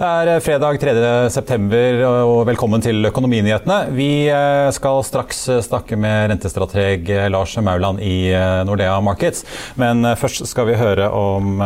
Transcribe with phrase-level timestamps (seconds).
[0.00, 3.90] Det er fredag 3.9, og velkommen til Økonominyhetene.
[3.92, 9.44] Vi eh, skal straks snakke med rentestrateg Lars Mauland i eh, Nordea Markets.
[9.76, 11.60] Men eh, først skal vi høre om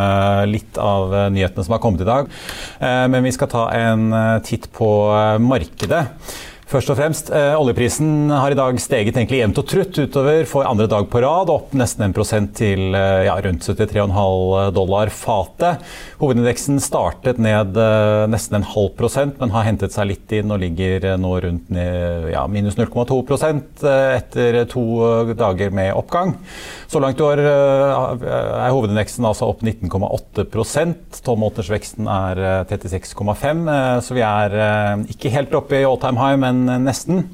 [0.51, 2.33] litt av nyhetene som har kommet i dag.
[2.83, 4.11] Men vi skal ta en
[4.43, 4.91] titt på
[5.39, 6.03] markedet.
[6.75, 10.67] Først og fremst, eh, Oljeprisen har i dag steget egentlig jevnt og trutt utover for
[10.67, 15.85] andre dag på rad, opp nesten 1 til eh, ja, rundt 73,5 dollar fatet.
[16.19, 20.65] Hovedindeksen startet ned eh, nesten en halv prosent, men har hentet seg litt inn og
[20.65, 24.85] ligger eh, nå rundt ned, ja, minus 0,2 eh, etter to
[25.39, 26.35] dager med oppgang.
[26.91, 33.65] Så langt i år eh, er hovedindeksen altså opp 19,8% Tolvmånedersveksten er 36,5
[34.03, 34.55] så vi er
[35.11, 37.27] ikke helt oppe i all time high, men nesten.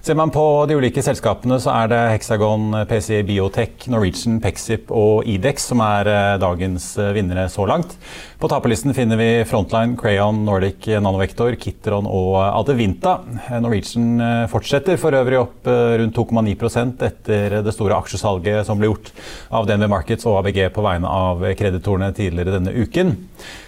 [0.00, 5.28] Ser man på de ulike selskapene, så er det Hexagon, PCI Biotech, Norwegian, Pexip og
[5.28, 7.98] Idex som er dagens vinnere så langt.
[8.40, 13.18] På taperlisten finner vi Frontline, Crayon, Nordic Nanovector, Kitron og Adevinta.
[13.60, 19.10] Norwegian fortsetter for øvrig opp rundt 2,9% etter det store aksjesalget som ble gjort
[19.52, 23.12] av DNB Markets og ABG på vegne av kreditorene tidligere denne uken.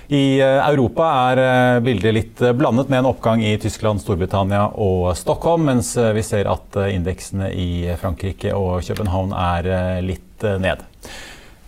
[0.08, 5.92] I Europa er bildet litt blandet med en oppgang i Tyskland, Storbritannia og Stockholm, mens
[6.16, 10.88] vi ser at indeksene i Frankrike og København er litt ned.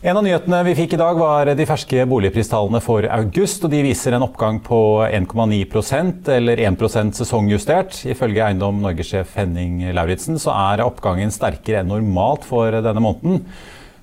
[0.05, 3.63] En av nyhetene vi fikk i dag var de ferske boligpristallene for august.
[3.65, 8.03] og De viser en oppgang på 1,9% eller 1% sesongjustert.
[8.13, 13.47] Ifølge Eiendom Norge-sjef Henning Lauritzen så er oppgangen sterkere enn normalt for denne måneden.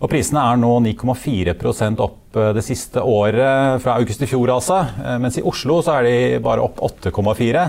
[0.02, 4.78] Og prisene er nå 9,4% opp det siste året, fra august i fjor altså.
[5.22, 7.66] Mens i Oslo så er de bare opp 8,4.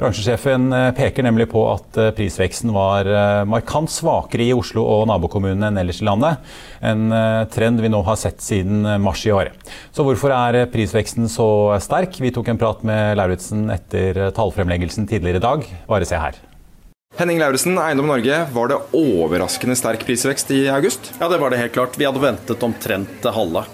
[0.00, 3.10] Bransjesjefen peker nemlig på at prisveksten var
[3.46, 6.40] markant svakere i Oslo og nabokommunene enn ellers i landet.
[6.80, 7.12] En
[7.52, 9.52] trend vi nå har sett siden mars i år.
[9.92, 11.48] Så hvorfor er prisveksten så
[11.84, 12.16] sterk?
[12.18, 15.72] Vi tok en prat med Lauritzen etter tallfremleggelsen tidligere i dag.
[15.86, 16.47] Bare se her.
[17.18, 18.46] Henning Lauritzen, Eiendom Norge.
[18.52, 21.08] Var det overraskende sterk prisvekst i august?
[21.18, 21.98] Ja, det var det helt klart.
[21.98, 23.64] Vi hadde ventet omtrent det halve.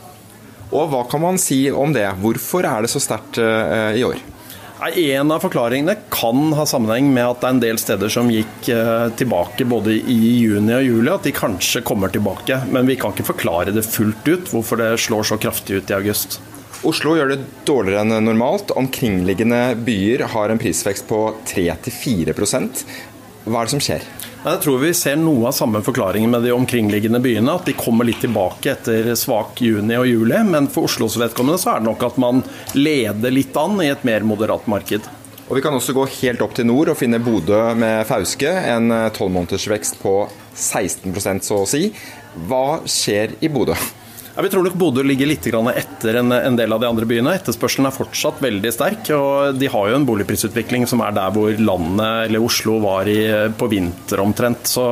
[0.70, 2.06] Og hva kan man si om det?
[2.22, 4.16] Hvorfor er det så sterkt uh, i år?
[4.96, 8.72] En av forklaringene kan ha sammenheng med at det er en del steder som gikk
[8.72, 12.62] uh, tilbake både i juni og juli, at de kanskje kommer tilbake.
[12.72, 16.00] Men vi kan ikke forklare det fullt ut, hvorfor det slår så kraftig ut i
[16.00, 16.40] august.
[16.84, 18.72] Oslo gjør det dårligere enn normalt.
[18.72, 22.32] Omkringliggende byer har en prisvekst på 3-4
[23.44, 24.04] hva er det som skjer?
[24.44, 27.56] Jeg tror vi ser noe av samme forklaringen med de omkringliggende byene.
[27.56, 30.38] At de kommer litt tilbake etter svak juni og juli.
[30.48, 32.42] Men for Oslos vedkommende så er det nok at man
[32.76, 35.08] leder litt an i et mer moderat marked.
[35.44, 38.48] Og Vi kan også gå helt opp til nord og finne Bodø med Fauske.
[38.48, 40.14] En tolvmånedersvekst på
[40.56, 41.90] 16% så å si.
[42.48, 43.76] Hva skjer i Bodø?
[44.36, 47.36] Ja, vi tror nok Bodø ligger litt etter en del av de andre byene.
[47.38, 49.10] Etterspørselen er fortsatt veldig sterk.
[49.14, 53.20] og De har jo en boligprisutvikling som er der hvor landet, eller Oslo, var i,
[53.54, 54.66] på vinter omtrent.
[54.66, 54.82] Så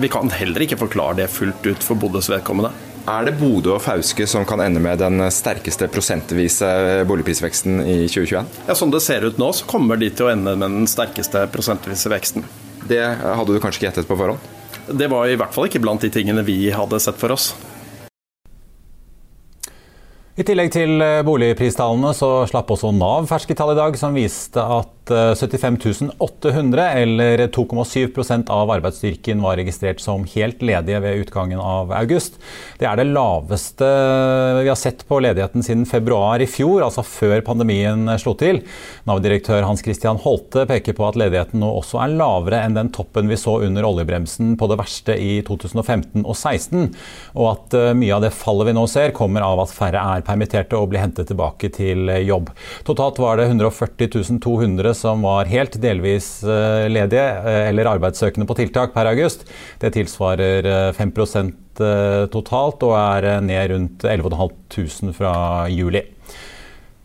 [0.00, 2.70] vi kan heller ikke forklare det fullt ut for Bodøs vedkommende.
[3.12, 6.70] Er det Bodø og Fauske som kan ende med den sterkeste prosentvise
[7.10, 8.48] boligprisveksten i 2021?
[8.70, 11.44] Ja, Som det ser ut nå, så kommer de til å ende med den sterkeste
[11.52, 12.46] prosentvise veksten.
[12.88, 14.40] Det hadde du kanskje ikke gjettet på forhånd?
[14.88, 17.50] Det var i hvert fall ikke blant de tingene vi hadde sett for oss.
[20.32, 25.01] I tillegg til boligpristallene så slapp også Nav ferske tall i dag, som viste at
[25.08, 32.38] 75 800, eller 2,7% av arbeidsstyrken var registrert som helt ledige ved utgangen av august.
[32.78, 33.88] Det er det laveste
[34.62, 38.62] vi har sett på ledigheten siden februar i fjor, altså før pandemien slo til.
[39.08, 43.30] Nav-direktør Hans Christian Holte peker på at ledigheten nå også er lavere enn den toppen
[43.30, 46.88] vi så under oljebremsen på det verste i 2015 og 2016,
[47.38, 50.24] og at eh, mye av det fallet vi nå ser, kommer av at færre er
[50.26, 52.50] permitterte og blir hentet tilbake til jobb.
[52.86, 58.56] Totalt var det 140 200 som var helt delvis eh, ledige eh, eller arbeidssøkende på
[58.58, 59.46] tiltak per august.
[59.82, 65.34] Det tilsvarer 5 eh, totalt og er ned rundt 11.500 fra
[65.72, 66.04] juli.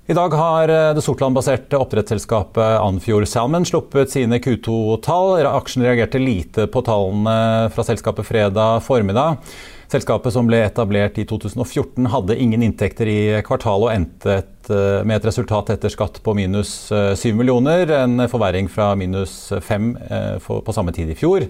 [0.08, 5.42] I dag har det Sortland-baserte oppdrettsselskapet Anfjord Salmon sluppet sine Q2-tall.
[5.50, 9.42] Aksjen reagerte lite på tallene fra selskapet fredag formiddag.
[9.88, 15.16] Selskapet som ble etablert i 2014 hadde ingen inntekter i kvartalet og endte eh, med
[15.16, 20.34] et resultat etter skatt på minus 7 eh, millioner, en forverring fra minus 5 eh,
[20.44, 21.48] på samme tid i fjor.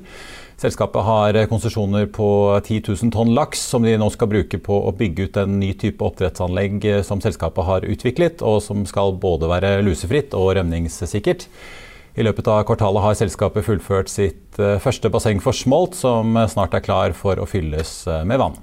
[0.61, 2.29] Selskapet har konsesjoner på
[2.61, 5.71] 10 000 tonn laks, som de nå skal bruke på å bygge ut en ny
[5.77, 11.49] type oppdrettsanlegg som selskapet har utviklet, og som skal både være lusefritt og rømningssikkert.
[12.17, 16.73] I løpet av kvartalet har selskapet fullført sitt eh, første basseng for smolt, som snart
[16.73, 18.57] er klar for å fylles eh, med vann.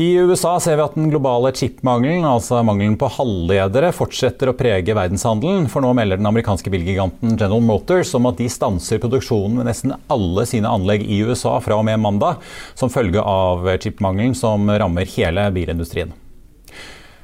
[0.00, 4.94] I USA ser vi at den globale chipmangelen, altså mangelen på halvledere, fortsetter å prege
[4.96, 5.66] verdenshandelen.
[5.68, 9.92] For nå melder den amerikanske bilgiganten General Motors om at de stanser produksjonen ved nesten
[10.08, 12.40] alle sine anlegg i USA fra og med mandag,
[12.72, 16.16] som følge av chipmangelen som rammer hele bilindustrien.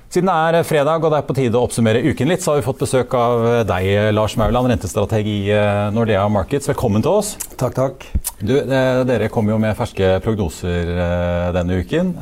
[0.07, 2.61] Siden det er fredag og det er på tide å oppsummere uken litt, så har
[2.61, 6.69] vi fått besøk av deg, Lars Mauland, rentestrateg i eh, Nordea Markets.
[6.71, 7.33] Velkommen til oss.
[7.59, 8.05] Takk, takk.
[8.39, 12.13] Du, eh, dere kom jo med ferske prognoser eh, denne uken.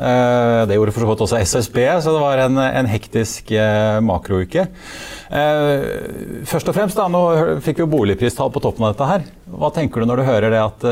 [0.65, 3.53] Det gjorde for så vidt også SSB, så det var en, en hektisk
[4.05, 4.65] makrouke.
[5.29, 9.27] Først og fremst, da, nå fikk vi boligpristall på toppen av dette her.
[9.53, 10.89] Hva tenker du når du hører det at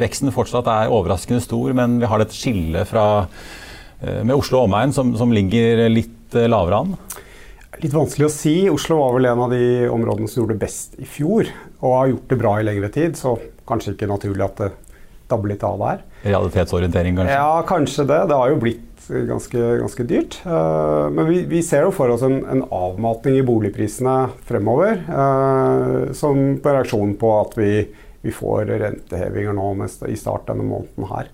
[0.00, 3.04] veksten fortsatt er overraskende stor, men vi har et skille fra
[4.04, 6.94] med Oslo og omegn som, som ligger litt Eh, lavere an?
[7.82, 8.54] Litt vanskelig å si.
[8.70, 11.50] Oslo var vel en av de områdene som gjorde det best i fjor.
[11.80, 13.36] Og har gjort det bra i lengre tid, så
[13.68, 14.70] kanskje ikke naturlig at det
[15.30, 16.02] dabber litt av der.
[16.24, 17.36] Realitetsorientering, kanskje?
[17.36, 18.20] Ja, kanskje det.
[18.30, 20.38] Det har jo blitt ganske, ganske dyrt.
[20.46, 24.16] Men vi, vi, ser jo for oss en, en avmatning i boligprisene
[24.48, 25.02] fremover.
[26.16, 27.72] Som på reaksjon på at vi,
[28.24, 29.72] vi får rentehevinger nå
[30.08, 31.32] i start denne måneden her.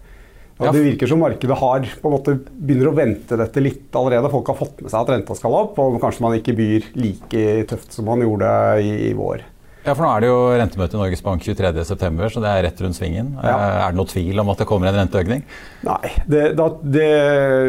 [0.60, 4.32] Ja, det virker som markedet har på en måte begynner å vente dette litt allerede.
[4.32, 7.46] Folk har fått med seg at renta skal opp, og kanskje man ikke byr like
[7.70, 8.50] tøft som man gjorde
[8.84, 9.46] i, i vår.
[9.80, 12.80] Ja, for Nå er det jo rentemøte i Norges Bank 23.9, så det er rett
[12.84, 13.30] rundt svingen.
[13.40, 13.54] Ja.
[13.54, 15.40] Eh, er det noe tvil om at det kommer en renteøkning?
[15.88, 17.06] Nei, det, da, det,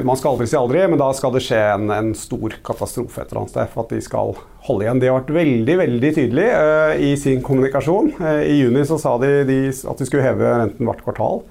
[0.08, 3.32] man skal aldri si aldri, men da skal det skje en, en stor katastrofe et
[3.32, 4.36] eller annet sted for at de skal
[4.68, 5.00] holde igjen.
[5.00, 8.12] De har vært veldig veldig tydelig uh, i sin kommunikasjon.
[8.20, 11.46] Uh, I juni så sa de, de at de skulle heve renten hvert kvartal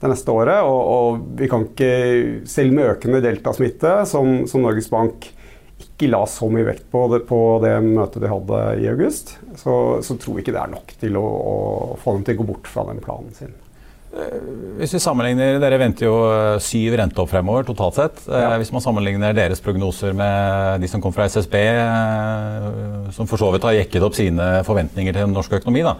[0.00, 0.62] det neste året.
[0.64, 1.92] Og, og, vi kan ikke,
[2.48, 5.30] selv med økende deltasmitte, som, som Norges Bank
[5.80, 9.74] ikke la så mye vekt på det, på det møtet de hadde i august, så,
[10.04, 11.56] så tror vi ikke det er nok til å, å
[12.00, 13.54] få dem til å gå bort fra den planen sin.
[14.10, 14.38] Eh,
[14.80, 18.16] hvis vi sammenligner, Dere venter jo eh, syv renteopp fremover totalt sett.
[18.26, 18.56] Eh, ja.
[18.58, 21.54] Hvis man sammenligner deres prognoser med de som kom fra SSB,
[23.14, 25.94] som for så vidt har jekket opp sine forventninger til norsk økonomi, da.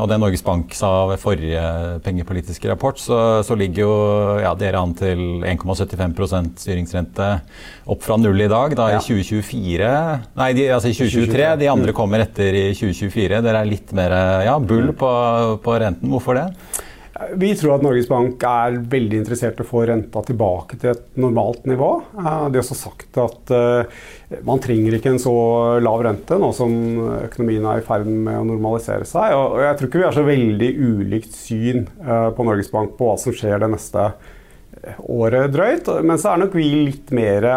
[0.00, 1.62] og det Norges Bank sa ved forrige
[2.04, 3.94] pengepolitiske rapport, så, så ligger jo
[4.42, 7.30] ja, dere an til 1,75% styringsrente
[7.92, 8.76] opp fra null i dag.
[8.76, 9.00] Da ja.
[9.00, 9.92] i 2024
[10.36, 11.46] Nei, de, altså i 2023.
[11.62, 11.96] De andre mm.
[11.96, 13.40] kommer etter i 2024.
[13.44, 14.16] Dere er litt mer
[14.46, 15.14] ja, bull på,
[15.64, 16.12] på renten.
[16.12, 16.50] Hvorfor det?
[17.34, 21.04] Vi tror at Norges Bank er veldig interessert i å få renta tilbake til et
[21.20, 21.88] normalt nivå.
[22.18, 24.00] Eh, de har også sagt at eh,
[24.46, 25.34] man trenger ikke en så
[25.84, 26.74] lav rente nå som
[27.22, 29.36] økonomien er i ferd med å normalisere seg.
[29.36, 33.08] Og jeg tror ikke vi har så veldig ulikt syn eh, på Norges Bank på
[33.10, 34.10] hva som skjer det neste
[35.06, 35.88] året drøyt.
[36.04, 37.48] Men så er nok vi litt mer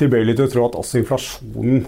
[0.00, 1.86] tilbøyelig til å tro at også inflasjonen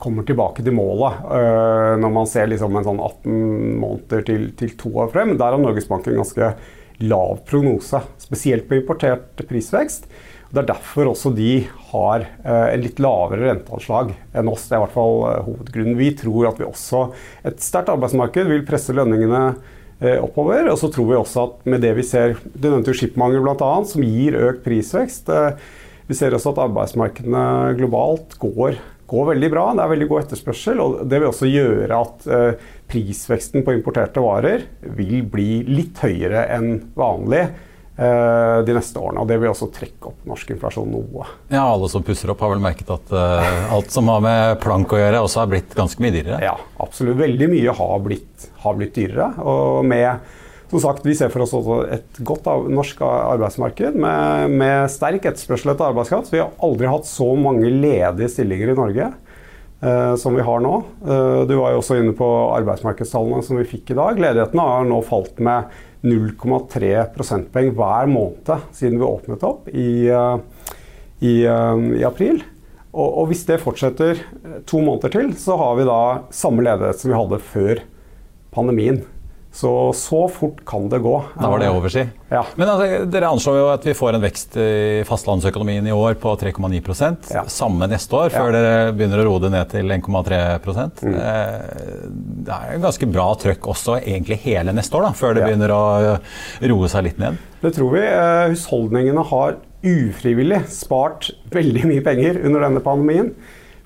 [0.00, 4.76] kommer tilbake til målet uh, når man ser liksom en sånn 18 måneder til, til,
[4.80, 5.34] to år frem.
[5.40, 6.52] Der har Norges Bank en ganske
[7.02, 10.06] lav prognose, spesielt på importert prisvekst.
[10.52, 14.66] Det er derfor også de har uh, en litt lavere renteanslag enn oss.
[14.68, 16.00] Det er i hvert fall uh, hovedgrunnen.
[16.00, 17.06] Vi tror at vi også,
[17.48, 19.46] et sterkt arbeidsmarked vil presse lønningene
[20.02, 20.66] oppover.
[20.66, 23.68] Og så tror vi også at med det vi ser, du nevnte jo skipmangel bl.a.,
[23.86, 25.30] som gir økt prisvekst.
[26.08, 27.44] Vi ser også at arbeidsmarkedene
[27.78, 29.66] globalt går går veldig bra.
[29.76, 30.80] Det er veldig god etterspørsel.
[30.80, 34.66] og Det vil også gjøre at eh, prisveksten på importerte varer
[34.98, 39.22] vil bli litt høyere enn vanlig eh, de neste årene.
[39.22, 41.26] og Det vil også trekke opp norsk inflasjon noe.
[41.52, 44.94] Ja, Alle som pusser opp, har vel merket at uh, alt som har med plank
[44.94, 46.42] å gjøre, også har blitt ganske mye dyrere?
[46.44, 47.20] Ja, absolutt.
[47.20, 49.32] Veldig mye har blitt, har blitt dyrere.
[49.42, 50.40] og med
[50.72, 55.74] som sagt, Vi ser for oss også et godt norsk arbeidsmarked med, med sterk etterspørsel
[55.74, 56.32] etter arbeidskraft.
[56.32, 59.10] Vi har aldri hatt så mange ledige stillinger i Norge
[59.84, 60.72] eh, som vi har nå.
[61.04, 64.24] Eh, du var jo også inne på arbeidsmarkedstallene som vi fikk i dag.
[64.24, 65.68] Ledigheten har nå falt med
[66.08, 70.36] 0,3 prosentpoeng hver måned siden vi åpnet opp i, eh,
[71.20, 72.40] i, eh, i april.
[72.92, 74.24] Og, og, hvis det fortsetter
[74.68, 76.02] to måneder til, så har vi da
[76.32, 77.88] samme ledighet som vi hadde før
[78.52, 79.04] pandemien.
[79.52, 81.12] Så så fort kan det gå.
[81.36, 82.06] Da var det over, si.
[82.32, 82.40] Ja.
[82.56, 86.32] Men altså, dere anslår jo at vi får en vekst i fastlandsøkonomien i år på
[86.40, 86.80] 3,9
[87.34, 87.44] ja.
[87.52, 88.54] Samme neste år, før ja.
[88.56, 91.12] dere begynner å roe det ned til 1,3 mm.
[91.12, 92.08] Eh,
[92.48, 95.76] det er en ganske bra trøkk også egentlig hele neste år, da, før det begynner
[95.76, 95.84] å
[96.72, 97.36] roe seg litt ned?
[97.60, 98.06] Det tror vi.
[98.08, 103.34] Eh, husholdningene har ufrivillig spart veldig mye penger under denne pandemien.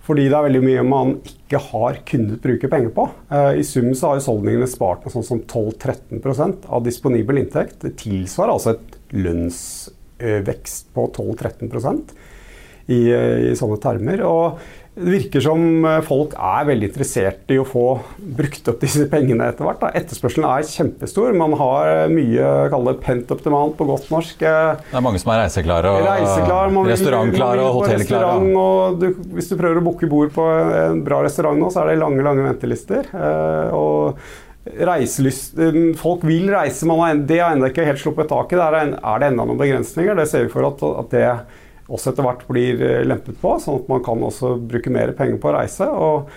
[0.07, 3.09] Fordi det er veldig mye man ikke har kunnet bruke penger på.
[3.33, 7.81] Eh, I sum så har husholdningene spart noe sånn som 12-13% av disponibel inntekt.
[7.83, 12.05] Det tilsvarer altså et lønnsvekst på 12-13
[12.87, 13.01] i,
[13.51, 14.23] i sånne termer.
[14.27, 14.63] Og
[14.97, 17.85] det virker som eh, folk er veldig interessert i å få
[18.39, 19.83] brukt opp disse pengene etter hvert.
[20.01, 21.37] Etterspørselen er kjempestor.
[21.37, 24.41] Man har mye kall pent up demand på godt norsk.
[24.41, 28.33] Det er mange som er reiseklare og reiseklar, restaurantklare og hotellklare.
[28.33, 31.85] Restaurant, og du, hvis du prøver å booke bord på en bra restaurant nå, så
[31.85, 33.13] er det lange, lange ventelister.
[33.13, 34.17] Eh, og
[34.67, 35.61] reiselyst,
[36.01, 38.59] Folk vil reise, man det har ennå ikke helt sluppet tak i.
[38.59, 40.17] Er det enda noen begrensninger.
[40.19, 41.29] Det ser vi for at, at det
[41.87, 45.41] også etter hvert blir eh, lempet på, sånn at man kan også bruke mer penger
[45.43, 45.87] på å reise.
[45.87, 46.31] og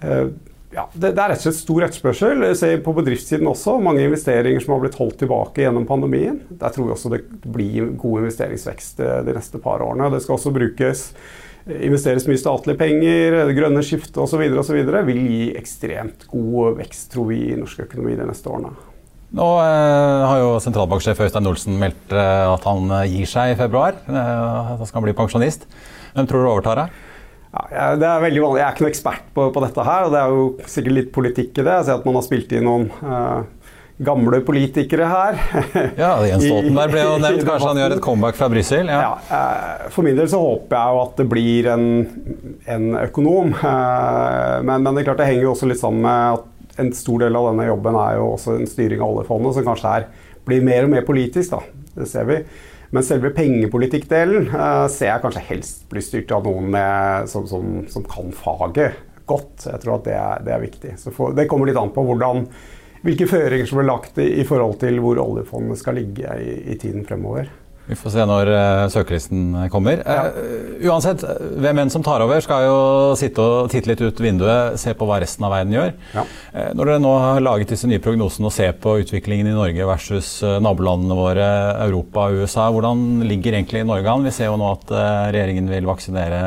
[0.00, 0.28] eh,
[0.74, 2.44] ja, det, er rett og slett stor etterspørsel.
[2.58, 3.76] Se på bedriftssiden også.
[3.84, 6.40] Mange investeringer som har blitt holdt tilbake gjennom pandemien.
[6.50, 10.10] Der tror vi også det blir god investeringsvekst eh, de neste par årene.
[10.14, 11.08] Det skal også brukes
[11.64, 14.42] investeres mye statlige penger, det grønne skiftet osv.
[14.44, 18.74] vil gi ekstremt god vekst, tror vi, i norsk økonomi de neste årene.
[19.34, 23.58] Nå eh, har jo sentralbanksjef Øystein Olsen meldt eh, at han eh, gir seg i
[23.58, 23.98] februar.
[24.06, 25.66] Eh, da skal han bli pensjonist.
[26.14, 26.86] Hvem tror du overtar det?
[27.70, 28.60] Ja, det er veldig vanlig.
[28.60, 30.06] Jeg er ikke noen ekspert på, på, dette her.
[30.06, 31.74] og Det er jo sikkert litt politikk i det.
[31.80, 33.74] Jeg ser at man har spilt inn noen eh,
[34.06, 35.42] gamle politikere her.
[36.02, 37.46] ja, Jens Stoltenberg ble jo nevnt.
[37.50, 38.94] Kanskje han gjør et comeback fra Brussel?
[38.94, 39.02] Ja.
[39.02, 39.12] ja.
[39.38, 41.86] Eh, for min del så håper jeg jo at det blir en,
[42.76, 43.54] en økonom.
[43.58, 46.50] Men, men, det er klart det henger jo også litt sammen med at
[46.80, 49.96] en stor del av denne jobben er jo også en styring av oljefondet, som kanskje
[50.00, 50.06] er,
[50.44, 51.54] blir mer og mer politisk.
[51.54, 52.38] da, Det ser vi.
[52.94, 57.82] Men selve pengepolitikkdelen uh, ser jeg kanskje helst blir styrt av noen med, som, som,
[57.90, 59.66] som, kan faget godt.
[59.66, 60.94] Jeg tror at det er, det er viktig.
[61.08, 62.44] For, det kommer litt an på hvordan,
[63.02, 66.78] hvilke føringer som blir lagt i, i forhold til hvor oljefondet skal ligge i, i
[66.78, 67.50] tiden fremover.
[67.84, 70.00] Vi får se når uh, søkelisten kommer.
[70.00, 70.30] Ja.
[70.32, 71.20] Uh, uansett,
[71.60, 72.78] hvem enn som tar over, skal jo
[73.20, 75.92] sitte og titte litt ut vinduet, se på hva resten av verden gjør.
[76.14, 76.24] Ja.
[76.54, 79.88] Uh, når dere nå har laget disse nye prognosene og ser på utviklingen i Norge
[79.90, 80.30] versus
[80.64, 81.50] nabolandene våre,
[81.84, 84.24] Europa og USA, hvordan ligger egentlig Norge an?
[84.24, 84.96] Vi ser jo nå at
[85.34, 86.40] regjeringen vil vaksinere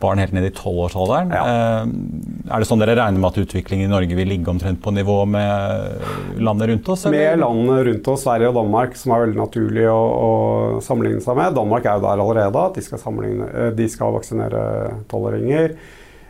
[0.00, 1.32] barn helt ned i tolvårsalderen.
[1.34, 1.42] Ja.
[1.48, 4.92] Eh, er det sånn dere regner med at utviklingen i Norge vil ligge omtrent på
[4.94, 7.06] nivå med landet rundt oss?
[7.06, 7.18] Eller?
[7.18, 10.32] Med landene rundt oss, Sverige og Danmark, som er veldig naturlig å, å
[10.84, 11.56] sammenligne seg med.
[11.58, 12.66] Danmark er jo der allerede.
[12.70, 14.66] at De skal, eh, de skal vaksinere
[15.10, 15.74] tolvåringer.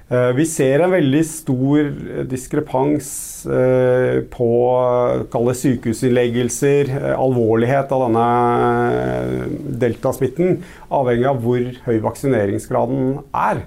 [0.08, 1.88] Eh, vi ser en veldig stor
[2.30, 3.08] diskrepans
[3.44, 4.48] eh, på
[5.28, 8.28] kalle sykehusinnleggelser, eh, alvorlighet av denne
[9.82, 10.62] deltasmitten,
[10.96, 13.62] avhengig av hvor høy vaksineringsgraden er.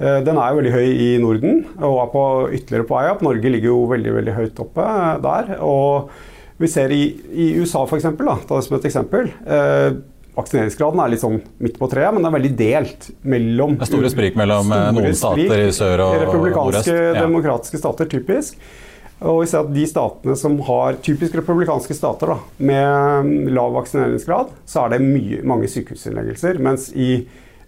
[0.00, 2.22] Den er jo veldig høy i Norden og er på
[2.56, 3.24] ytterligere på vei opp.
[3.26, 4.86] Norge ligger jo veldig veldig høyt oppe
[5.26, 5.50] der.
[5.60, 6.08] Og
[6.56, 9.28] vi ser i, i USA, f.eks., ta det som et eksempel
[10.40, 13.92] vaksineringsgraden er litt sånn midt på treet, men den er veldig delt mellom Det er
[13.94, 16.30] store sprik mellom store noen stater i sør og nordøst.
[16.30, 18.70] Republikanske, og demokratiske stater, typisk.
[19.20, 22.38] Og vi ser at de statene som har typisk republikanske stater da,
[22.70, 26.60] med lav vaksineringsgrad, så er det mye, mange sykehusinnleggelser.
[26.64, 27.26] Mens i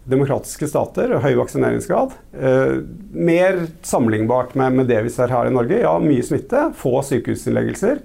[0.09, 2.81] demokratiske stater og høy vaksineringsgrad, eh,
[3.13, 8.01] mer sammenlignbart med, med, det vi ser her i Norge, ja, mye smitte, få sykehusinnleggelser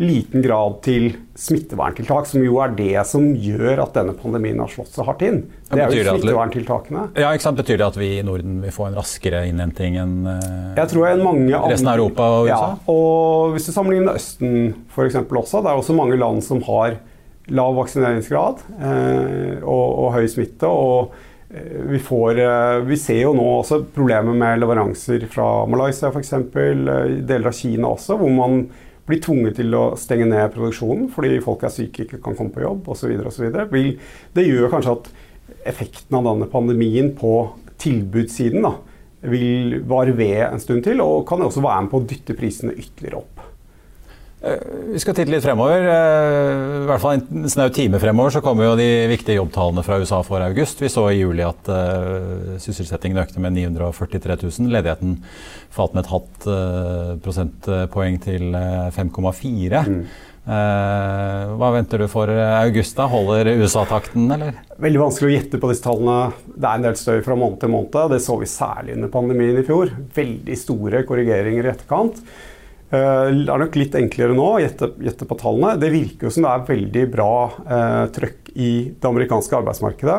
[0.00, 4.92] liten grad til smitteverntiltak, som jo er det som gjør at denne pandemien har slått
[4.94, 5.42] så hardt inn.
[5.68, 7.06] Det er jo smitteverntiltakene.
[7.20, 7.60] Ja, ikke sant?
[7.60, 11.08] Betyr det at vi i Norden vil få en raskere innhenting enn uh, jeg tror
[11.10, 12.58] enn mange resten av Europa og USA?
[12.58, 14.54] Ja, og hvis du sammenligner Østen
[14.92, 15.18] f.eks.
[15.22, 16.98] også, det er også mange land som har
[17.50, 20.68] lav vaksineringsgrad eh, og, og, høy smitte.
[20.68, 21.14] og
[21.50, 22.38] eh, vi, får,
[22.86, 28.18] vi, ser jo nå også problemer med leveranser fra Malaysia f.eks., deler av Kina også,
[28.20, 28.64] hvor man
[29.08, 32.64] blir tvunget til å stenge ned produksjonen fordi folk er syke, ikke kan komme på
[32.64, 33.16] jobb osv.
[34.36, 35.12] Det gjør kanskje at
[35.72, 37.34] effekten av denne pandemien på
[37.82, 38.76] tilbudssiden da,
[39.22, 42.74] vil vare ved en stund til, og kan også være med på å dytte prisene
[42.74, 43.42] ytterligere opp.
[44.42, 44.58] Eh,
[44.92, 45.84] vi skal titte litt fremover.
[45.86, 50.00] Eh, I hvert fall en snau time fremover så kommer jo de viktige jobbtallene fra
[50.02, 50.82] USA for august.
[50.82, 54.74] Vi så i juli at uh, sysselsettingen økte med 943 000.
[54.74, 55.20] Ledigheten
[55.72, 58.50] falt med et halvt uh, prosentpoeng til
[58.98, 59.86] 5,4.
[59.86, 60.04] Mm.
[60.42, 62.98] Uh, hva venter du for august?
[62.98, 63.06] da?
[63.06, 64.58] Holder USA-takten, eller?
[64.82, 66.32] Veldig vanskelig å gjette på disse tallene.
[66.50, 68.00] Det er en del støy fra måned til måned.
[68.10, 69.94] Det så vi særlig under pandemien i fjor.
[70.18, 72.18] Veldig store korrigeringer i etterkant.
[72.92, 75.78] Eh, det er nok litt enklere nå å gjette, på tallene.
[75.80, 77.32] Det virker jo som det er veldig bra
[77.64, 80.18] eh, trøkk i det amerikanske arbeidsmarkedet.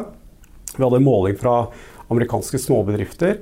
[0.73, 1.67] Vi hadde en måling fra
[2.13, 3.37] amerikanske småbedrifter.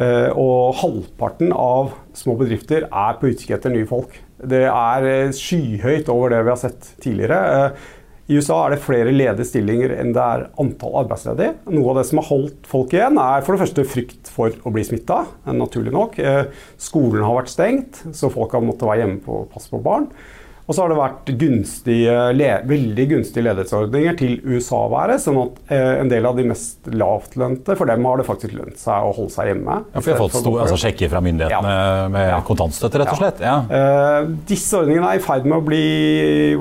[0.00, 4.14] Eh, og halvparten av små bedrifter er på utkikk etter nye folk.
[4.40, 7.40] Det er eh, skyhøyt over det vi har sett tidligere.
[7.56, 7.88] Eh,
[8.30, 11.56] i USA er det flere ledige stillinger enn det er antall arbeidsledige.
[11.74, 14.72] Noe av det som har holdt folk igjen, er for det første frykt for å
[14.74, 16.18] bli smitta, naturlig nok.
[16.22, 16.44] Eh,
[16.78, 20.06] skolen har vært stengt, så folk har måttet være hjemme og passe på barn.
[20.70, 22.16] Og så har det vært gunstige,
[22.70, 25.18] veldig gunstige ledighetsordninger til USA-været.
[25.18, 28.78] Sånn at eh, en del av de mest lavtlønte, for dem har det faktisk lønt
[28.78, 29.80] seg å holde seg hjemme.
[29.90, 32.06] Ja, for fått stor, altså, sjekker fra myndighetene ja.
[32.14, 32.38] med ja.
[32.46, 33.42] kontantstøtte, rett og slett?
[33.42, 33.56] Ja.
[33.66, 35.82] Uh, disse ordningene er i ferd med å bli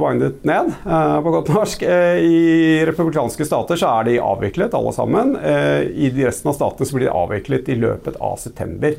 [0.01, 1.85] windet ned, uh, på godt norsk.
[1.85, 2.43] Uh, I
[2.89, 5.37] republikanske stater så er de avviklet, alle sammen.
[5.37, 8.97] I de resten av statene så blir de avviklet i løpet av september.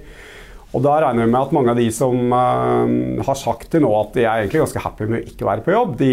[0.71, 3.91] Og da regner vi med at mange av de som uh, har sagt til nå
[3.99, 6.13] at de er egentlig ganske happy med å ikke være på jobb, de,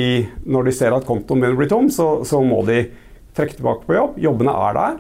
[0.49, 2.87] når de ser at kontoen begynner å bli tom, så, så, må de
[3.37, 4.17] trekke tilbake på jobb.
[4.23, 4.97] Jobbene er der.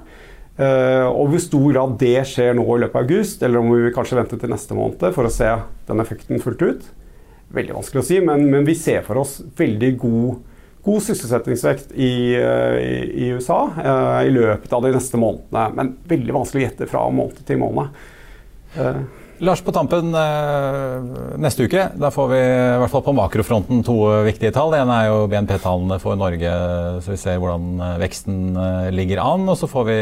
[0.57, 3.95] Uh, og hvor stor grad det skjer nå i løpet av august, eller om vi
[3.97, 5.49] kanskje vente til neste måned for å se
[5.89, 6.87] den effekten fullt ut,
[7.57, 8.21] veldig vanskelig å si.
[8.29, 13.63] Men, men vi ser for oss veldig god, god sysselsettingsvekt i, uh, i, i USA
[14.21, 15.69] i løpet av de neste månedene.
[15.81, 18.03] Men veldig vanskelig å gjette fra måned til måned.
[19.39, 23.97] Lars, på tampen eh, neste uke da får vi i hvert fall på makrofronten to
[24.25, 24.71] viktige tall.
[24.73, 26.53] Det ene er jo BNP-tallene for Norge,
[27.05, 29.45] så vi ser hvordan eh, veksten eh, ligger an.
[29.45, 29.99] Og så får vi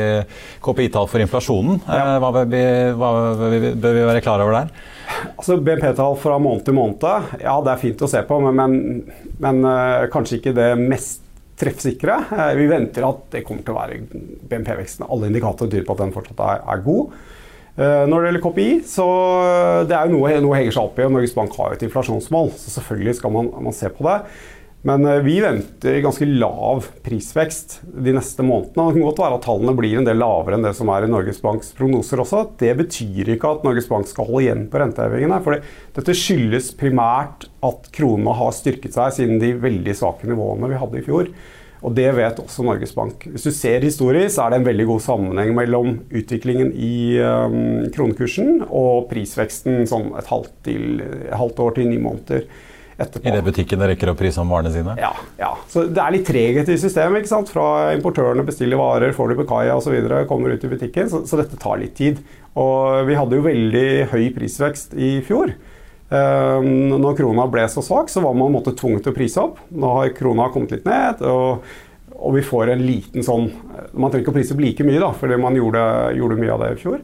[0.63, 1.83] KPI-tall for inflasjonen.
[1.83, 2.15] Ja.
[2.23, 2.63] Hva, bør vi,
[2.95, 4.71] hva, bør vi være klar over der?
[5.35, 7.05] Altså BNP-tall fra måned til måned,
[7.43, 9.61] ja det er fint å se på, men, men, men
[10.13, 11.21] kanskje ikke det mest
[11.59, 12.21] treffsikre.
[12.55, 13.99] Vi venter at det kommer til å være
[14.47, 15.07] BNP-veksten.
[15.11, 17.15] Alle indikatorer tyder på at den fortsatt er, er god.
[17.75, 19.05] Eh, når det gjelder KPI, så
[19.43, 21.07] eh, det er jo noe, noe henger seg opp i.
[21.07, 24.19] og Norges Bank har jo et inflasjonsmål, så selvfølgelig skal man, man se på det.
[24.85, 28.85] Men eh, vi venter ganske lav prisvekst de neste månedene.
[28.85, 31.11] Det kan godt være at tallene blir en del lavere enn det som er i
[31.11, 32.45] Norges Banks prognoser også.
[32.61, 35.41] Det betyr ikke at Norges Bank skal holde igjen på rentehevingene.
[35.43, 35.59] For
[35.99, 41.01] dette skyldes primært at kronene har styrket seg siden de veldig svake nivåene vi hadde
[41.01, 41.33] i fjor.
[41.85, 43.27] Og det vet også Norges Bank.
[43.29, 47.85] Hvis du ser historisk, så er det en veldig god sammenheng mellom utviklingen i um,
[47.93, 52.47] kronekursen og prisveksten sånn et halvt, til, et halvt år til ni måneder.
[52.95, 53.27] Etterpå.
[53.27, 54.93] I det butikkene rekker å prise om varene sine?
[54.95, 55.11] Ja.
[55.35, 55.51] ja.
[55.67, 57.21] Så det er litt treghet i systemet.
[57.21, 57.51] ikke sant?
[57.51, 59.97] Fra importørene bestiller varer, får de på kaia osv.,
[60.29, 61.11] kommer ut i butikken.
[61.11, 62.23] Så, så, dette tar litt tid.
[62.55, 65.51] Og vi hadde jo veldig høy prisvekst i fjor.
[66.13, 69.61] Ehm, når krona ble så svak, så var man tvunget til å prise opp.
[69.73, 71.65] Nå har krona kommet litt ned, og,
[72.15, 73.49] og vi får en liten sånn
[73.95, 75.81] Man trenger ikke å prise opp like mye, da, fordi man gjorde,
[76.17, 77.01] gjorde, mye av det i fjor.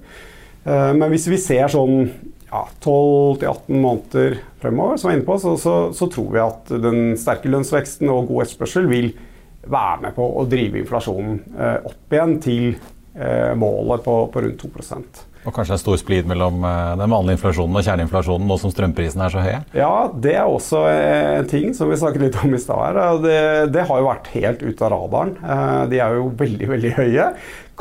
[0.66, 2.06] Ehm, men hvis vi ser sånn
[2.52, 6.72] ja, 12-18 måneder fremover, som jeg er inne på, så, så, så, tror vi at
[6.84, 9.14] den sterke lønnsveksten og god etterspørsel vil
[9.62, 14.66] være med på å drive inflasjonen eh, opp igjen til eh, målet på, på rundt
[14.66, 18.73] 2 og kanskje en stor splid mellom eh, den vanlige inflasjonen og kjerneinflasjonen nå som
[18.73, 19.63] strømprisene er så høye?
[19.77, 23.01] Ja, det er også en ting som vi snakket litt om i stad her.
[23.23, 23.41] Det,
[23.73, 25.36] det, har jo vært helt ute av radaren.
[25.41, 27.27] Eh, de er jo veldig, veldig høye.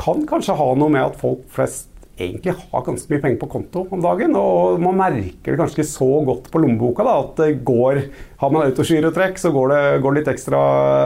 [0.01, 1.87] Kan kanskje ha noe med at folk flest
[2.21, 4.35] egentlig har ganske mye penger på konto om dagen.
[4.37, 8.03] Og man merker det kanskje ikke så godt på lommeboka da, at det går
[8.41, 10.61] Har man autoskyretrekk, så går det går litt ekstra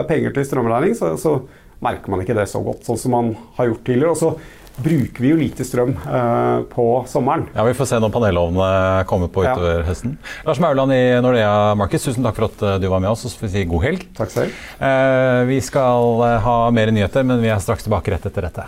[0.07, 0.95] penger til strømregning.
[0.95, 1.39] Så, så
[1.83, 4.15] merker man ikke det så godt, sånn som man har gjort tidligere.
[4.15, 4.31] Og så
[4.75, 7.47] bruker vi jo lite strøm eh, på sommeren.
[7.55, 9.87] Ja, Vi får se når panelovnene kommer på utover ja.
[9.87, 10.17] høsten.
[10.47, 13.25] Lars Mauland i Nordea Markets, tusen takk for at eh, du var med oss.
[13.25, 14.07] Og så får vi si god helg.
[14.17, 14.63] Takk selv.
[14.79, 18.67] Eh, vi skal ha mer nyheter, men vi er straks tilbake rett etter dette.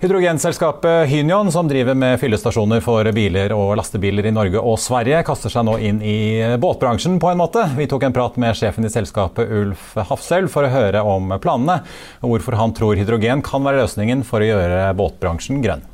[0.00, 5.52] Hydrogenselskapet Hynion, som driver med fyllestasjoner for biler og lastebiler i Norge og Sverige, kaster
[5.52, 7.66] seg nå inn i båtbransjen på en måte.
[7.76, 11.82] Vi tok en prat med sjefen i selskapet, Ulf Hafselv, for å høre om planene,
[12.24, 15.84] og hvorfor han tror hydrogen kan være løsningen for å gjøre båtbransjen grønn.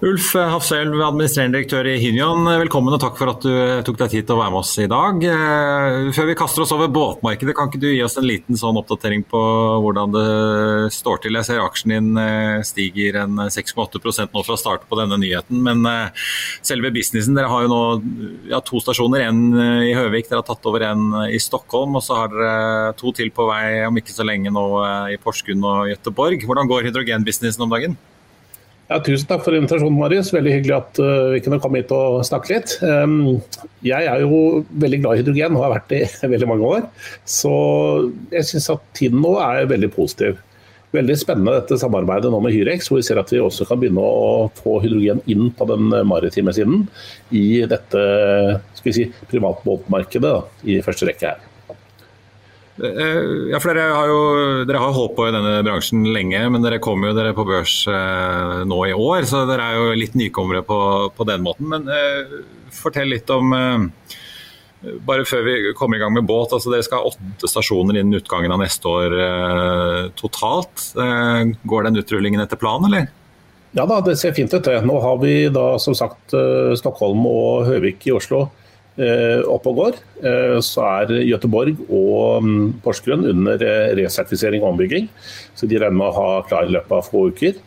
[0.00, 3.50] Ulf Hafselv, administrerende direktør i Hynion, velkommen og takk for at du
[3.84, 5.26] tok deg tid til å være med oss i dag.
[5.28, 8.78] Eh, før vi kaster oss over båtmarkedet, kan ikke du gi oss en liten sånn
[8.80, 9.42] oppdatering på
[9.84, 10.24] hvordan det
[10.96, 11.36] står til?
[11.36, 15.84] Jeg ser aksjen din eh, stiger en 6,8% nå fra start på denne nyheten, men
[15.90, 16.24] eh,
[16.64, 17.84] selve businessen, dere har jo nå
[18.54, 19.26] ja, to stasjoner.
[19.28, 19.42] En
[19.84, 23.28] i Høvik, dere har tatt over en i Stockholm, og så har dere to til
[23.36, 24.64] på vei om ikke så lenge nå
[25.12, 26.48] i Porsgrunn og Gøteborg.
[26.48, 28.00] Hvordan går hydrogenbusinessen om dagen?
[28.90, 30.32] Ja, tusen takk for invitasjonen, Marius.
[30.34, 32.72] Veldig hyggelig at uh, vi kunne komme hit og snakke litt.
[33.86, 36.86] Jeg er jo veldig glad i hydrogen og har vært det i veldig mange år.
[37.22, 37.52] Så
[38.34, 40.40] jeg syns at tiden nå er veldig positiv.
[40.90, 44.02] Veldig spennende dette samarbeidet nå med Hyrex, hvor vi ser at vi også kan begynne
[44.02, 46.88] å få hydrogen inn på den maritime siden
[47.30, 48.02] i dette
[48.74, 50.34] skal vi si, privatbåtmarkedet
[50.66, 51.49] i første rekke her.
[52.80, 54.20] Ja, for dere har jo
[54.68, 57.74] dere har holdt på i denne bransjen lenge, men dere kommer jo dere på børs
[57.90, 60.80] eh, nå i år, så dere er jo litt nykommere på,
[61.16, 61.68] på den måten.
[61.72, 62.38] Men eh,
[62.72, 64.16] fortell litt om eh,
[65.04, 68.16] bare før vi kommer i gang med båt, altså Dere skal ha åtte stasjoner innen
[68.16, 70.86] utgangen av neste år eh, totalt.
[70.96, 73.10] Eh, går den utrullingen etter planen, eller?
[73.76, 74.64] Ja da, det ser fint ut.
[74.64, 74.80] det.
[74.88, 78.59] Nå har vi da som sagt eh, Stockholm og Høvik i Oslo Eh,
[78.98, 85.08] opp og går, eh, så er Gøteborg og mm, Porsgrunn under eh, resertifisering og ombygging.
[85.54, 87.60] Så de regner med å ha klar i løpet av få uker.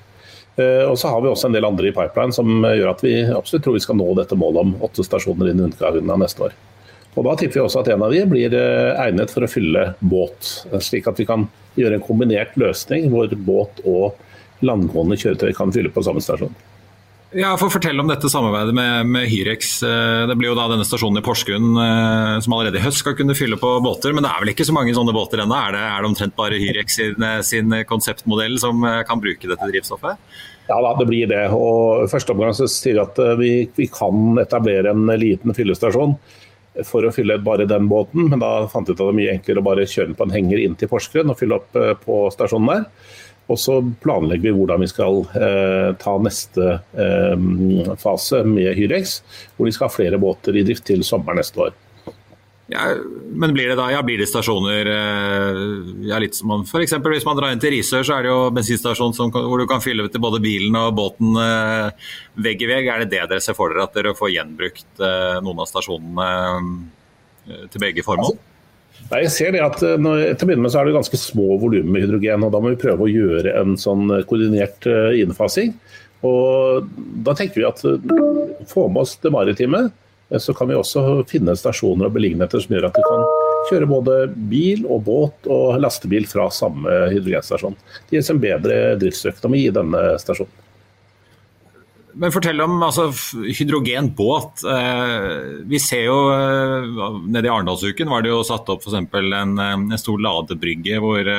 [0.54, 3.64] Og så har vi også en del andre i pipeline som gjør at vi absolutt
[3.66, 6.54] tror vi skal nå dette målet om åtte stasjoner innen utgangen av neste år.
[7.16, 10.52] Og Da tipper vi også at en av de blir egnet for å fylle båt,
[10.78, 14.22] slik at vi kan gjøre en kombinert løsning hvor båt og
[14.62, 16.54] landgående kjøretøy kan fylle på samme stasjon.
[17.34, 19.80] Ja, for Fortell om dette samarbeidet med, med, Hyrex.
[19.84, 23.16] Eh, det blir jo da denne stasjonen i Porsgrunn eh, som allerede i høst skal
[23.18, 24.14] kunne fylle på båter.
[24.14, 25.58] Men det er vel ikke så mange sånne båter ennå?
[25.58, 30.22] Er, er, det omtrent bare Hyrex sin, sin, konseptmodell som eh, kan bruke dette drivstoffet?
[30.70, 31.42] Ja da, det blir det.
[31.58, 36.14] Og første omgang så sier vi at vi, vi kan etablere en liten fyllestasjon
[36.86, 38.30] for å fylle bare den båten.
[38.30, 40.30] Men da fant vi ut at det er mye enklere å bare kjøre den på
[40.30, 42.88] en henger inn til Porsgrunn og fylle opp på stasjonen der.
[43.52, 49.18] Og så planlegger vi hvordan vi skal eh, ta neste eh, fase med Hyrex,
[49.58, 51.74] hvor de skal ha flere båter i drift til sommeren neste år.
[52.72, 52.96] Ja,
[53.36, 55.58] men blir det da ja, blir det stasjoner eh,
[56.08, 58.32] ja, litt som man, for eksempel, Hvis man drar inn til Risør, så er det
[58.32, 62.08] jo bensinstasjon som, hvor du kan fylle til både bilen og båten eh,
[62.48, 62.88] vegg i vegg.
[62.88, 66.30] Er det det dere ser for dere, at dere får gjenbrukt eh, noen av stasjonene
[67.52, 68.32] eh, til begge formål?
[68.32, 68.53] Altså,
[69.12, 71.20] Nei, jeg ser det at eh, når, Til å begynne med så er det ganske
[71.20, 72.46] små volumer med hydrogen.
[72.46, 75.76] og Da må vi prøve å gjøre en sånn eh, koordinert eh, innfasing.
[76.26, 76.88] Og
[77.26, 77.84] Da tenker vi at
[78.70, 79.90] få med oss det maritime,
[80.40, 83.26] så kan vi også finne stasjoner og beliggenheter som gjør at vi kan
[83.70, 84.16] kjøre både
[84.50, 87.76] bil og båt og lastebil fra samme hydrogenstasjon.
[88.08, 90.63] Det gir oss en bedre driftsøkonomi i denne stasjonen.
[92.14, 93.08] Men fortell om altså,
[93.58, 94.64] hydrogenbåt.
[95.70, 96.18] Vi ser jo
[97.26, 99.00] Nede i Arendalsuken var det jo satt opp f.eks.
[99.34, 101.30] En, en stor ladebrygge hvor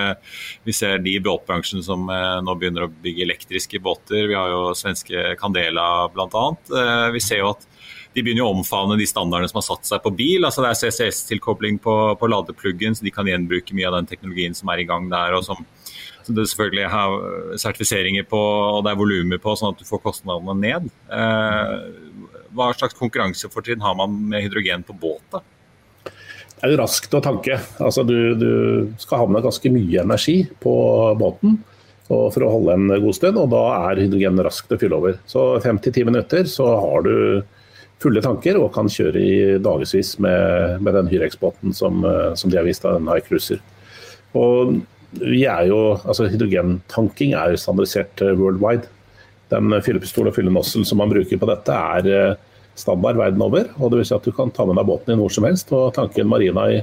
[0.64, 4.26] vi ser de båtbransjen som nå begynner å bygge elektriske båter.
[4.30, 6.44] Vi har jo svenske Candela bl.a.
[7.14, 7.68] Vi ser jo at
[8.14, 10.46] de begynner å omfavne de standardene som har satt seg på bil.
[10.46, 14.54] altså Det er CCS-tilkobling på, på ladepluggen, så de kan gjenbruke mye av den teknologien
[14.54, 15.34] som er i gang der.
[15.34, 15.64] og som,
[16.24, 17.16] som det selvfølgelig har
[17.60, 20.88] sertifiseringer på og det er volumer på, sånn at du får kostnadene ned.
[21.12, 21.74] Eh,
[22.54, 25.24] hva slags konkurransefortrinn har man med hydrogen på båt?
[25.34, 25.42] da?
[26.54, 27.58] Det er jo raskt å tanke.
[27.82, 28.50] Altså, du, du
[29.02, 30.74] skal ha med ganske mye energi på
[31.20, 31.58] båten
[32.08, 35.18] for å holde en god stund, og da er hydrogen raskt å fylle over.
[35.28, 37.14] Så 5-10 minutter så har du
[38.02, 42.60] fulle tanker og kan kjøre i dagevis med, med, den Hyrex-båten som, eh, som, de
[42.60, 43.62] har vist av en High Cruiser.
[44.36, 44.80] Og
[45.20, 48.90] vi er jo, altså Hydrogentanking er jo standardisert eh, worldwide.
[49.52, 52.40] Den fyllepistol og fyllenossel som man bruker på dette, er eh,
[52.78, 53.68] standard verden over.
[53.78, 55.70] og det vil si at Du kan ta med deg båten din hvor som helst
[55.72, 56.80] og tanke en marina i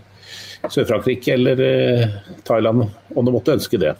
[0.62, 1.60] Sør-Frankrike eller
[2.48, 3.96] Thailand om du måtte ønske det.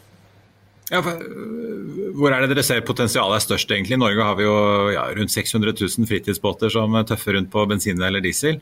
[0.92, 3.96] Ja, hvor er det dere ser potensialet er størst, egentlig?
[3.96, 4.56] I Norge har vi jo
[4.92, 8.58] ja, rundt 600 000 fritidsbåter som tøffer rundt på bensin eller diesel.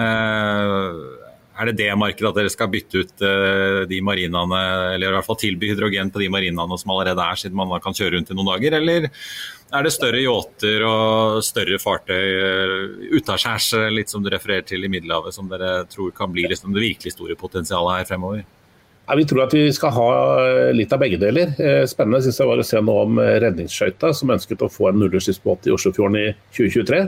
[0.00, 0.88] Eh,
[1.58, 4.62] er det det markedet at dere skal bytte ut eh, de marinaene,
[4.94, 7.96] eller i hvert fall tilby hydrogen på de marinaene som allerede er, siden man kan
[7.96, 8.78] kjøre rundt i noen dager?
[8.78, 9.10] Eller
[9.72, 14.90] er det større yachter og større fartøy uh, utaskjærs, litt som du refererer til i
[14.92, 18.44] Middelhavet, som dere tror kan bli liksom, det virkelig store potensialet her fremover?
[19.06, 20.08] Ja, vi tror at vi skal ha
[20.40, 21.50] eh, litt av begge deler.
[21.58, 24.92] Eh, spennende synes jeg var å se noe om eh, redningsskøyta, som ønsket å få
[24.92, 27.02] en nullutslippsbåt i Oslofjorden i 2023.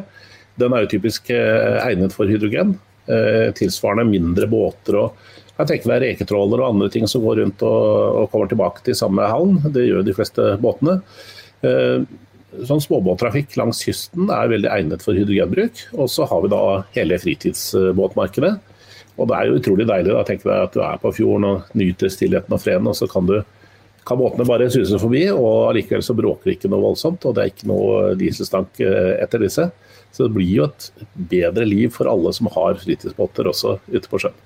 [0.60, 2.76] Den er jo typisk egnet for hydrogen.
[3.04, 5.18] Tilsvarende mindre båter og
[5.54, 7.82] jeg tenker meg reketråler og andre ting som går rundt og,
[8.24, 9.60] og, kommer tilbake til samme havn.
[9.70, 10.96] Det gjør de fleste båtene.
[12.66, 15.84] Sånn Småbåttrafikk langs kysten er veldig egnet for hydrogenbruk.
[15.94, 16.62] Og så har vi da
[16.96, 18.54] hele fritidsbåtmarkedet
[19.14, 21.76] og Det er jo utrolig deilig da, tenker deg at du er på fjorden og
[21.78, 23.36] nyter stillheten og freden, og så kan, du,
[24.06, 27.22] kan båtene bare suse forbi, og allikevel så bråker det ikke noe voldsomt.
[27.22, 29.68] Og det er ikke noe dieselstank eh, etter disse.
[30.14, 30.90] Så det blir jo et
[31.30, 34.36] bedre liv for alle som har fritidsbåter også ute på sjøen.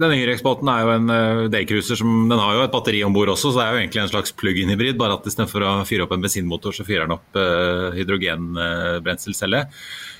[0.00, 3.14] Den yngre eksbåten er jo en uh, daycruiser som den har jo et batteri om
[3.14, 4.96] bord også, så det er jo egentlig en slags plug-in-hybrid.
[5.00, 9.64] Bare at istedenfor å fyre opp en bensinmotor, så fyrer den opp uh, hydrogenbrenselcelle.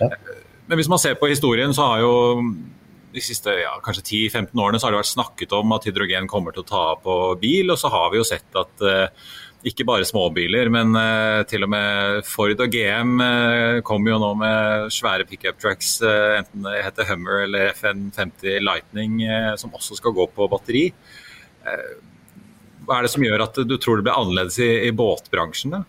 [0.00, 0.40] Uh, ja.
[0.68, 2.14] Men hvis man ser på historien, så har jo
[3.14, 6.54] de siste ja, kanskje 10-15 årene så har det vært snakket om at hydrogen kommer
[6.54, 9.30] til å ta på bil, og så har vi jo sett at uh,
[9.64, 14.30] ikke bare småbiler, men uh, til og med Ford og GM uh, kommer jo nå
[14.42, 19.22] med svære pickup trucks, enten det heter Hummer eller FN50 Lightning,
[19.60, 20.90] som også skal gå på batteri.
[22.84, 25.78] hva er det som gjør at du tror det blir annerledes i, i båtbransjen?
[25.78, 25.84] da?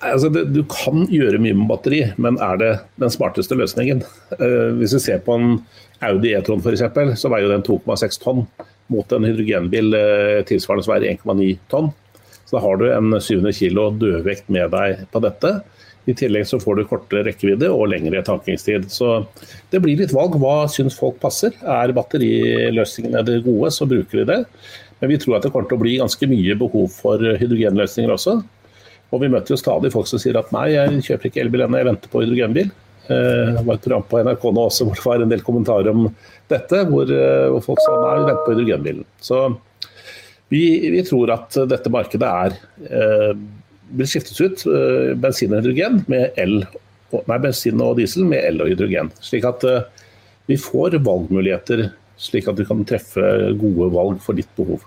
[0.00, 4.00] Altså det, du kan gjøre mye med batteri, men er det den smarteste løsningen?
[4.38, 5.58] Uh, hvis vi ser på en
[6.08, 8.46] Audi E-tron f.eks., så veier den 2,6 tonn
[8.90, 11.92] mot en hydrogenbil uh, tilsvarende som veier 1,9 tonn.
[12.50, 15.60] Så har du en 700 kg dødvekt med deg på dette.
[16.08, 18.88] I tillegg så får du kortere rekkevidde og lengre tankingstid.
[18.90, 19.20] Så
[19.70, 20.34] det blir litt valg.
[20.40, 21.54] Hva syns folk passer?
[21.60, 24.40] Er batteriløsningene det gode, så bruker de det.
[25.00, 28.40] Men vi tror at det kommer til å bli ganske mye behov for hydrogenløsninger også.
[29.10, 31.80] Og vi møter jo stadig folk som sier at nei, jeg kjøper ikke elbil ennå,
[31.80, 32.70] jeg venter på hydrogenbil.
[33.10, 35.90] Eh, det var et program på NRK nå også hvor det var en del kommentarer
[35.90, 36.04] om
[36.52, 39.08] dette, eh, hvor folk sa nei, vi venter på hydrogenbilen.
[39.24, 39.40] Så
[40.50, 42.56] vi, vi, tror at dette markedet er
[42.90, 43.32] eh,
[43.96, 46.62] vil skiftes ut eh, bensin og hydrogen med el,
[47.14, 49.10] nei, bensin og diesel med el og hydrogen.
[49.22, 49.84] Slik at eh,
[50.50, 51.88] vi får valgmuligheter,
[52.20, 53.22] slik at du kan treffe
[53.60, 54.82] gode valg for ditt behov.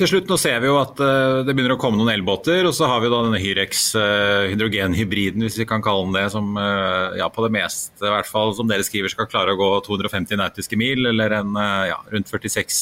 [0.00, 2.64] Til slutt, nå ser vi jo at uh, det begynner å komme noen elbåter.
[2.64, 6.22] Og så har vi da denne Hyrex uh, hydrogenhybriden, hvis vi kan kalle den det.
[6.32, 9.58] Som uh, ja, på det meste, i hvert fall som dere skriver, skal klare å
[9.60, 11.04] gå 250 nautiske mil.
[11.10, 11.52] Eller en,
[11.90, 12.78] ja, rundt 46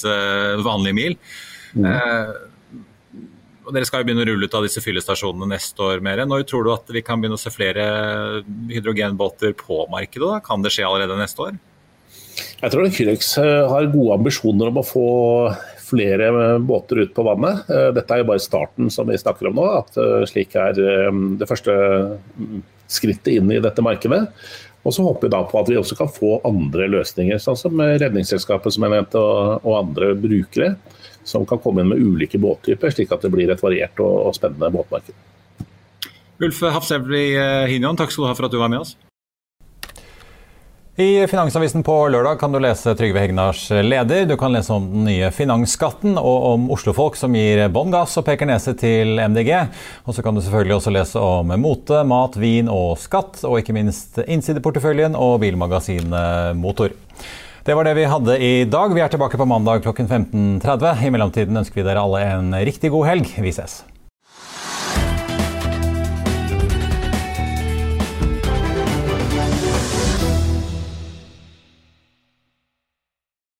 [0.63, 1.19] vanlige mil.
[1.75, 1.85] Mm.
[3.67, 6.23] og Dere skal jo begynne å rulle ut av disse fyllestasjonene neste år mer.
[6.23, 7.89] Når tror du at vi kan begynne å se flere
[8.71, 10.23] hydrogenbåter på markedet?
[10.23, 10.39] da?
[10.45, 11.59] Kan det skje allerede neste år?
[12.63, 15.09] Jeg tror Hyrex har gode ambisjoner om å få
[15.89, 17.71] flere båter ut på vannet.
[17.71, 19.67] Eh, dette er jo bare starten som vi snakker om nå.
[19.81, 21.75] at eh, Slik er eh, det første
[22.39, 24.27] mm, skrittet inn i dette markedet.
[24.87, 27.81] Og så håper vi da på at vi også kan få andre løsninger, sånn som
[27.81, 30.77] Redningsselskapet som jeg nevnte, og, andre brukere.
[31.29, 34.71] Som kan komme inn med ulike båttyper, slik at det blir et variert og spennende
[34.73, 35.13] båtmarked.
[36.41, 37.27] Ulf Hafsevli
[37.69, 38.95] Hinjon, takk skal du ha for at du var med oss.
[41.01, 44.25] I Finansavisen på lørdag kan du lese Trygve Hegnars leder.
[44.27, 48.25] Du kan lese om den nye finansskatten og om oslofolk som gir bånn gass og
[48.27, 49.53] peker nese til MDG.
[50.11, 53.77] Og så kan du selvfølgelig også lese om mote, mat, vin og skatt, og ikke
[53.77, 56.97] minst innsideporteføljen og bilmagasinet Motor.
[57.63, 58.97] Det var det vi hadde i dag.
[58.99, 60.99] Vi er tilbake på mandag klokken 15.30.
[60.99, 63.31] I mellomtiden ønsker vi dere alle en riktig god helg.
[63.39, 63.85] Vi ses.